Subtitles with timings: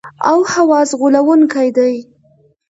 [0.29, 1.93] او حواس غولونکي دي.